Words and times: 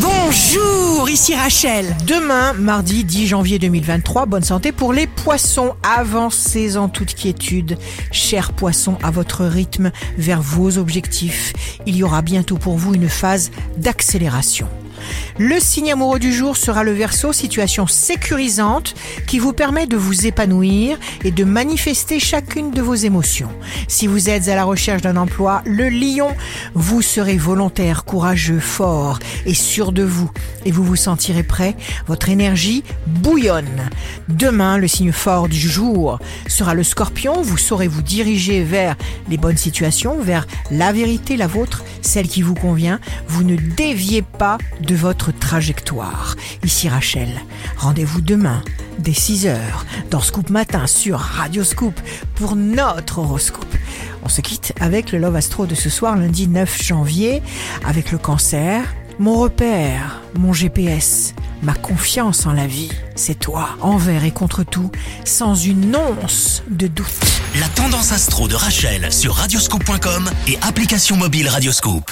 Bonjour, 0.00 1.08
ici 1.08 1.36
Rachel. 1.36 1.94
Demain, 2.04 2.52
mardi 2.54 3.04
10 3.04 3.28
janvier 3.28 3.60
2023, 3.60 4.26
bonne 4.26 4.42
santé 4.42 4.72
pour 4.72 4.92
les 4.92 5.06
poissons. 5.06 5.74
Avancez 5.84 6.76
en 6.76 6.88
toute 6.88 7.14
quiétude. 7.14 7.78
Chers 8.10 8.52
poissons, 8.52 8.98
à 9.04 9.12
votre 9.12 9.44
rythme 9.44 9.92
vers 10.18 10.42
vos 10.42 10.78
objectifs. 10.78 11.52
Il 11.86 11.96
y 11.96 12.02
aura 12.02 12.22
bientôt 12.22 12.56
pour 12.56 12.76
vous 12.76 12.94
une 12.94 13.08
phase 13.08 13.52
d'accélération. 13.76 14.66
Le 15.38 15.58
signe 15.60 15.92
amoureux 15.92 16.18
du 16.18 16.32
jour 16.32 16.56
sera 16.56 16.84
le 16.84 16.92
verso, 16.92 17.32
situation 17.32 17.86
sécurisante 17.86 18.94
qui 19.26 19.38
vous 19.38 19.52
permet 19.52 19.86
de 19.86 19.96
vous 19.96 20.26
épanouir 20.26 20.98
et 21.24 21.30
de 21.30 21.44
manifester 21.44 22.20
chacune 22.20 22.70
de 22.70 22.82
vos 22.82 22.94
émotions. 22.94 23.50
Si 23.88 24.06
vous 24.06 24.30
êtes 24.30 24.48
à 24.48 24.54
la 24.54 24.64
recherche 24.64 25.02
d'un 25.02 25.16
emploi, 25.16 25.62
le 25.64 25.88
lion, 25.88 26.34
vous 26.74 27.02
serez 27.02 27.36
volontaire, 27.36 28.04
courageux, 28.04 28.60
fort 28.60 29.18
et 29.46 29.54
sûr 29.54 29.92
de 29.92 30.02
vous 30.02 30.30
et 30.64 30.70
vous 30.70 30.84
vous 30.84 30.96
sentirez 30.96 31.42
prêt. 31.42 31.76
Votre 32.06 32.28
énergie 32.28 32.84
bouillonne. 33.06 33.90
Demain, 34.28 34.78
le 34.78 34.88
signe 34.88 35.12
fort 35.12 35.48
du 35.48 35.58
jour 35.58 36.18
sera 36.46 36.74
le 36.74 36.82
scorpion. 36.82 37.42
Vous 37.42 37.58
saurez 37.58 37.88
vous 37.88 38.02
diriger 38.02 38.62
vers 38.62 38.96
les 39.28 39.36
bonnes 39.36 39.56
situations, 39.56 40.20
vers 40.20 40.46
la 40.70 40.92
vérité, 40.92 41.36
la 41.36 41.46
vôtre, 41.46 41.84
celle 42.02 42.28
qui 42.28 42.42
vous 42.42 42.54
convient. 42.54 43.00
Vous 43.28 43.44
ne 43.44 43.56
déviez 43.56 44.22
pas 44.22 44.58
de 44.80 44.93
votre 44.96 45.32
trajectoire. 45.32 46.36
Ici 46.64 46.88
Rachel, 46.88 47.28
rendez-vous 47.76 48.20
demain 48.20 48.62
dès 48.98 49.12
6h 49.12 49.56
dans 50.10 50.20
Scoop 50.20 50.50
Matin 50.50 50.86
sur 50.86 51.18
Radio 51.18 51.64
Scoop 51.64 51.98
pour 52.34 52.56
notre 52.56 53.18
horoscope. 53.18 53.64
On 54.22 54.28
se 54.28 54.40
quitte 54.40 54.72
avec 54.80 55.12
le 55.12 55.18
Love 55.18 55.36
Astro 55.36 55.66
de 55.66 55.74
ce 55.74 55.90
soir, 55.90 56.16
lundi 56.16 56.48
9 56.48 56.82
janvier, 56.82 57.42
avec 57.84 58.10
le 58.10 58.18
cancer. 58.18 58.84
Mon 59.18 59.38
repère, 59.38 60.22
mon 60.36 60.52
GPS, 60.52 61.34
ma 61.62 61.74
confiance 61.74 62.46
en 62.46 62.52
la 62.52 62.66
vie, 62.66 62.90
c'est 63.14 63.38
toi, 63.38 63.68
envers 63.80 64.24
et 64.24 64.32
contre 64.32 64.64
tout, 64.64 64.90
sans 65.24 65.54
une 65.54 65.94
once 65.94 66.62
de 66.68 66.88
doute. 66.88 67.06
La 67.60 67.68
tendance 67.68 68.10
astro 68.10 68.48
de 68.48 68.56
Rachel 68.56 69.12
sur 69.12 69.34
radioscope.com 69.34 70.28
et 70.48 70.58
application 70.62 71.16
mobile 71.16 71.48
Radioscope. 71.48 72.10